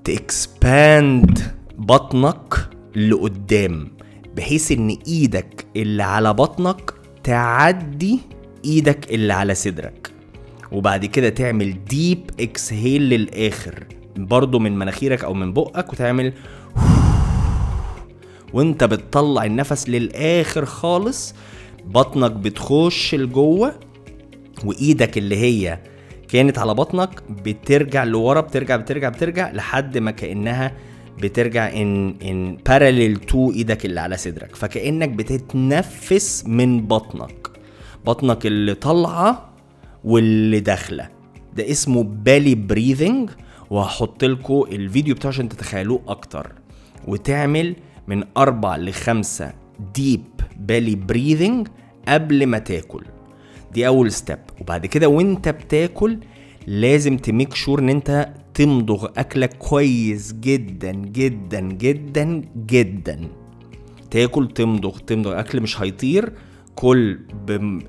[0.04, 1.40] ت expand
[1.78, 3.92] بطنك لقدام
[4.36, 8.20] بحيث إن إيدك اللي على بطنك تعدي
[8.66, 10.12] إيدك اللي على صدرك.
[10.72, 13.84] وبعد كده تعمل deep exhale للآخر
[14.18, 16.34] برضو من مناخيرك أو من بقك وتعمل
[18.54, 21.36] وانت بتطلع النفس للآخر خالص
[21.86, 23.80] بطنك بتخش لجوه
[24.66, 25.80] وإيدك اللي هي
[26.28, 30.72] كانت على بطنك بترجع لورا بترجع بترجع بترجع لحد ما كأنها
[31.18, 34.56] بترجع in in parallel to إيدك اللي على صدرك.
[34.56, 37.48] فكأنك بتتنفس من بطنك.
[38.06, 39.50] بطنك اللي طالعة
[40.04, 41.10] واللي داخلة.
[41.56, 43.30] ده اسمه belly breathing
[43.70, 46.52] وهحط لكم الفيديو بتاعه عشان تتخيلوه أكتر.
[47.08, 47.76] وتعمل
[48.08, 49.54] من أربع لخمسة
[49.96, 50.24] deep
[50.60, 51.68] belly breathing
[52.08, 53.04] قبل ما تاكل.
[53.74, 56.20] دي أول step وبعد كده وأنت بتاكل
[56.68, 63.20] لازم ت make sure إن أنت تمضغ أكلك كويس جدا جدا جدا جدا.
[64.12, 65.40] تاكل تمضغ تمضغ.
[65.40, 66.34] أكل مش هيطير.
[66.76, 67.20] كل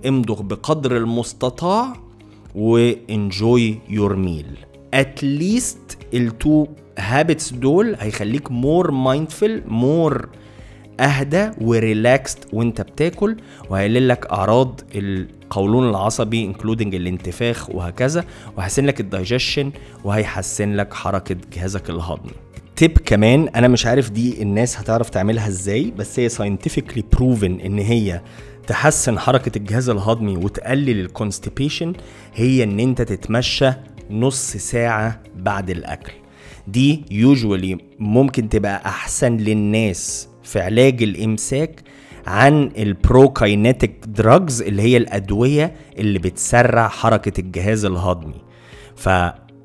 [0.07, 1.93] امضغ بقدر المستطاع
[2.55, 4.47] و enjoy your meal.
[4.95, 6.67] At least ال two
[6.99, 10.29] habits دول هيخليك more mindful more
[11.01, 13.37] أهدى و relaxed وانت بتاكل
[13.71, 18.25] وهيقلل لك أعراض القولون العصبي including الانتفاخ وهكذا
[18.57, 19.73] وهيحسن لك الدايجيشن
[20.05, 22.33] وهيحسن لك حركة جهازك الهضمي.
[22.77, 27.79] تيب كمان أنا مش عارف دي الناس هتعرف تعملها إزاي بس هي scientifically proven إن
[27.79, 28.21] هي
[28.67, 31.93] تحسن حركة الجهاز الهضمي وتقلل ال constipation
[32.35, 33.71] هي إن أنت تتمشى
[34.11, 36.13] نص ساعة بعد الأكل.
[36.73, 41.83] دي usually ممكن تبقى أحسن للناس في علاج الإمساك
[42.27, 48.35] عن ال prokinetic drugs اللي هي الأدوية اللي بتسرع حركة الجهاز الهضمي.
[48.97, 49.09] ف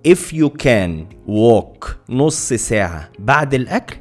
[0.08, 0.92] if you can
[1.28, 3.96] walk نص ساعة بعد الأكل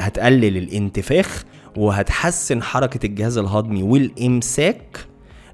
[0.00, 1.44] هتقلل الانتفاخ
[1.76, 4.98] وهتحسن حركة الجهاز الهضمي والإمساك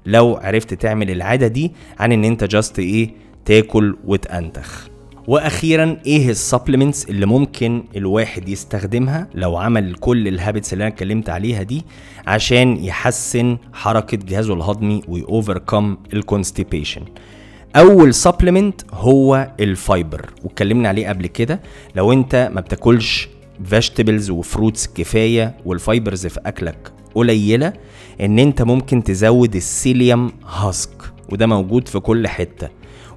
[0.05, 3.09] لو عرفت تعمل العادة دي عن إن أنت just إيه
[3.45, 4.87] تاكل وتأنتخ.
[5.27, 10.93] وأخيرا إيه ال supplements اللي ممكن الواحد يستخدمها لو عمل كل ال habits اللي أنا
[10.93, 11.83] اتكلمت عليها دي
[12.27, 17.01] عشان يحسن حركة جهازه الهضمي و overcome ال constipation
[17.75, 21.59] أول supplement هو ال fiber واتكلمنا عليه قبل كده.
[21.95, 23.29] لو أنت ما بتاكلش
[23.65, 27.73] vegetables و fruits كفاية وال fibers في أكلك قليلة
[28.21, 30.89] إن أنت ممكن تزود ال psyllium husk
[31.31, 32.69] وده موجود في كل حتة.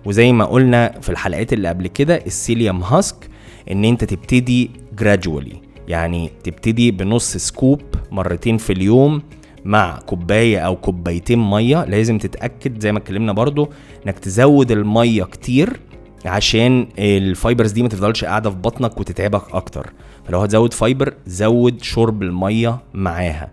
[0.09, 3.29] وزي ما قلنا في الحلقات اللي قبل كده ال psyllium husk
[3.71, 5.57] إن أنت تبتدي gradually
[5.89, 9.23] يعني تبتدي بنص scoop مرتين في اليوم
[9.65, 11.85] مع كوباية أو كوبايتين مية.
[11.85, 13.69] لازم تتأكد زي ما اتكلمنا برضو
[14.07, 15.81] إنك تزود المية كتير
[16.25, 19.93] عشان ال fibers دي ما تفضلش قاعدة في بطنك وتتعبك أكتر.
[20.25, 23.53] فلو هتزود fiber زود شرب المية معاها.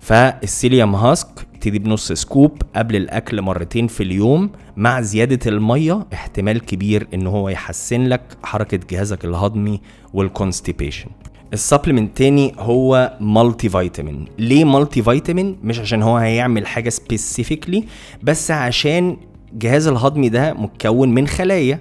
[0.00, 1.28] فال psyllium husk
[1.64, 7.48] ابتدي بنص scoop قبل الأكل مرتين في اليوم مع زيادة المية احتمال كبير إن هو
[7.48, 9.80] يحسن لك حركة جهازك الهضمي
[10.14, 11.06] وال constipation
[11.52, 17.84] ال supplement تاني هو multivitamin ليه multivitamin مش عشان هو هيعمل حاجة specifically
[18.22, 19.16] بس عشان
[19.52, 21.80] جهاز الهضمي ده متكون من خلايا.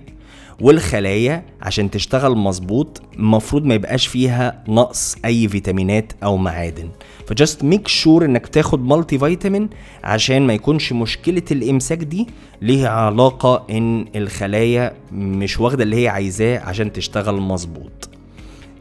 [0.63, 6.89] والخلايا عشان تشتغل مظبوط المفروض ما يبقاش فيها نقص أي فيتامينات أو معادن.
[7.27, 9.69] ف just make sure إنك تاخد multivitamin
[10.03, 12.27] عشان ما يكونش مشكلة الإمساك دي
[12.61, 18.09] ليها علاقة إن الخلايا مش واخدة اللي هي عايزاه عشان تشتغل مظبوط.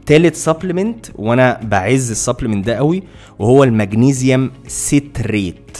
[0.05, 3.03] تالت supplement وأنا بعز ال supplement ده قوي
[3.39, 5.77] وهو ال magnesium citrate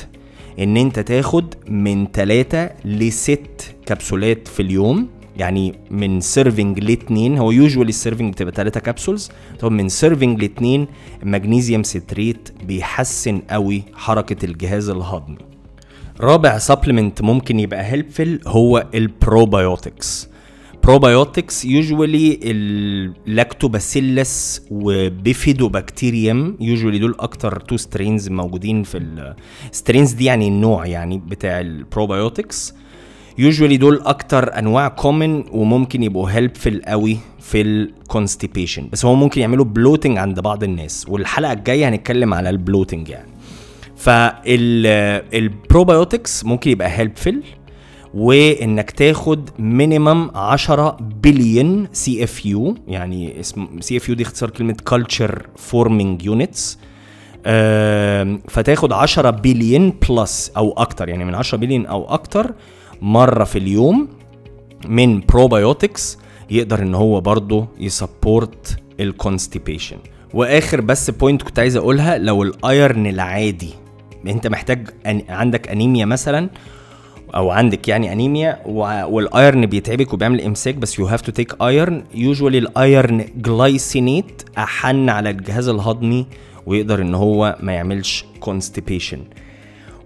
[0.60, 3.40] إن أنت تاخد من 3 ل 6
[3.86, 5.08] كبسولات في اليوم.
[5.38, 10.88] يعني من serving لاتنين هو usually ال serving بتبقى 3 capsules طب من serving لاتنين
[11.24, 15.38] المغنيسيوم citrate بيحسن قوي حركة الجهاز الهضمي.
[16.22, 20.30] رابع supplement ممكن يبقى helpful هو ال probiotics
[20.84, 28.98] probiotics usually ال lactobacillus و bifidobacterium usually دول أكتر two strains موجودين في
[29.72, 32.74] ال strains دي يعني النوع يعني بتاع ال probiotics
[33.38, 39.42] usually دول أكتر أنواع common وممكن يبقوا helpful قوي في ال constipation بس هو ممكن
[39.42, 41.06] يعملوا bloating عند بعض الناس.
[41.10, 43.30] والحلقة الجاية هنتكلم على ال bloating يعني.
[43.98, 47.44] فال probiotics ممكن يبقى helpful
[48.14, 56.80] وإنك تاخد minimum 10 billion CFU يعني اسم CFU دي اختصار كلمة culture forming units
[58.50, 61.10] فتاخد 10 billion plus أو أكتر.
[61.10, 62.54] يعني من 10 بليون أو أكتر
[63.04, 64.08] مرة في اليوم
[64.88, 66.18] من probiotics
[66.50, 69.98] يقدر إن هو برضه ي support ال constipation
[70.34, 73.74] وآخر بس point كنت عايز أقولها لو ال iron العادي
[74.28, 74.90] أنت محتاج.
[75.30, 76.50] عندك انيميا مثلا
[77.36, 78.60] أو عندك يعني انيميا
[79.06, 84.42] وال iron بيتعبك وبيعمل إمساك بس you have to take iron usually ال iron glycinate
[84.58, 86.26] أحن على الجهاز الهضمي
[86.66, 89.20] ويقدر إن هو ما يعملش constipation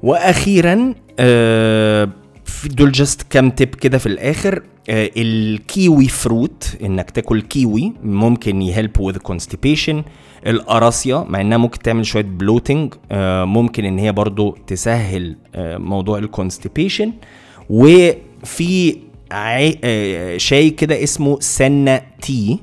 [0.03, 2.09] وأخيرا آه
[2.47, 4.63] في دول just كام tip كده في الآخر.
[4.89, 10.03] آه ال kiwi fruit إنك تاكل كيوي ممكن ي help with constipation
[10.47, 16.17] القراصيا مع إنها ممكن تعمل شوية bloating آه ممكن إن هي برضو تسهل آه موضوع
[16.17, 17.13] ال constipation
[17.69, 18.95] وفي
[20.37, 22.59] شاي كده اسمه senna tea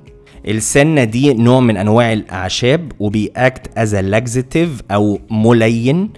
[0.48, 6.10] ال senna دي نوع من أنواع الأعشاب وبي act as laxative أو ملين.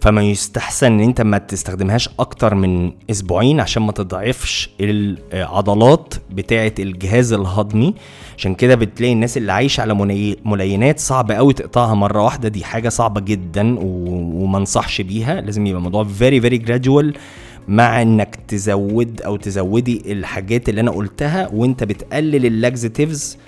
[0.00, 7.32] فما يستحسن إن أنت ما تستخدمهاش أكتر من أسبوعين عشان ما تضعفش العضلات بتاعة الجهاز
[7.32, 7.94] الهضمي.
[8.38, 9.94] عشان كده بتلاقي الناس اللي عايشة على
[10.44, 12.48] ملينات صعب قوي تقطعها مرة واحدة.
[12.48, 15.40] دي حاجة صعبة جدا وما انصحش بيها.
[15.40, 17.14] لازم يبقى الموضوع very very gradual
[17.68, 23.38] مع إنك تزود أو تزودي الحاجات اللي أنا قلتها وأنت بتقلل ال laxatives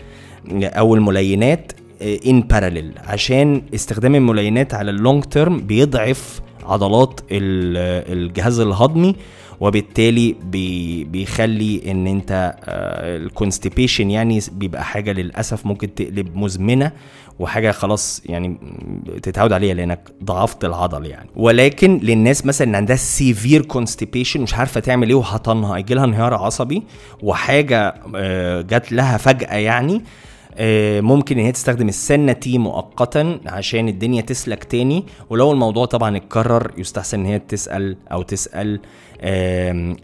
[0.52, 9.16] أو الملينات in parallel عشان استخدام الملينات على ال long term بيضعف عضلات الجهاز الهضمي
[9.60, 12.54] وبالتالي بي بيخلي إن أنت
[13.02, 16.92] ال constipation يعني بيبقى حاجة للأسف ممكن تقلب مزمنة
[17.38, 18.56] وحاجة خلاص يعني
[19.22, 21.28] تتعود عليها لأنك ضعفت العضل يعني.
[21.36, 26.34] ولكن للناس مثلا اللي عندها severe constipation مش عارفة تعمل إيه وهطنها يجي لها انهيار
[26.34, 26.82] عصبي
[27.22, 27.94] وحاجة
[28.62, 30.02] جات لها فجأة يعني
[31.00, 35.04] ممكن إن هي تستخدم ال senna tea مؤقتا عشان الدنيا تسلك تاني.
[35.30, 38.80] ولو الموضوع طبعا اتكرر يستحسن إن هي تسأل أو تسأل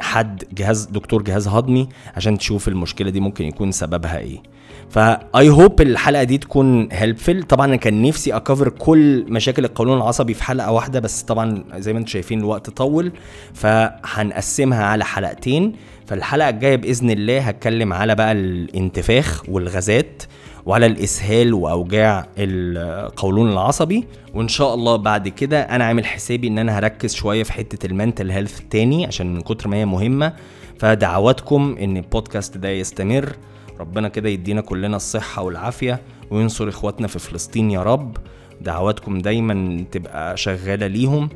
[0.00, 4.42] حد جهاز دكتور جهاز هضمي عشان تشوف المشكلة دي ممكن يكون سببها إيه.
[4.90, 9.64] ف I hope الحلقة دي تكون helpful طبعا أنا كان نفسي ا cover كل مشاكل
[9.64, 13.12] القولون العصبي في حلقة واحدة بس طبعا زي ما أنتم شايفين الوقت طول
[13.55, 15.72] فهنقسمها على حلقتين.
[16.07, 20.22] فالحلقة الجاية بإذن الله هتكلم على بقى الانتفاخ والغازات.
[20.66, 24.04] وعلى الإسهال وأوجاع القولون العصبي.
[24.34, 28.30] وإن شاء الله بعد كده أنا عامل حسابي إن أنا هركز شوية في حتة المنتل
[28.30, 30.32] هيلث تاني عشان من كتر ما هي مهمة.
[30.78, 33.36] فدعواتكم إن البودكاست ده يستمر.
[33.80, 36.00] ربنا كده يدينا كلنا الصحة والعافية
[36.30, 38.16] وينصر إخواتنا في فلسطين يا رب.
[38.60, 41.28] دعواتكم دايما تبقى شغالة ليهم.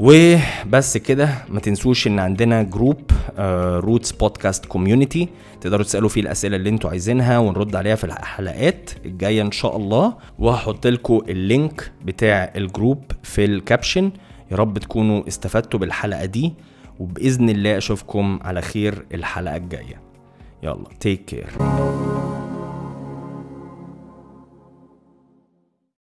[0.00, 3.00] وبس كده ما تنسوش ان عندنا group
[3.78, 5.28] روتس podcast community
[5.60, 10.14] تقدروا تسألوا فيه الأسئلة اللي أنتوا عايزينها ونرد عليها في الحلقات الجاية إن شاء الله.
[10.38, 14.10] وهحط لكم ال link بتاع ال group في ال caption
[14.50, 16.52] يا رب تكونوا استفدتوا بالحلقة دي
[17.00, 20.00] وبإذن الله أشوفكم على خير الحلقة الجاية.
[20.62, 21.46] يلا take care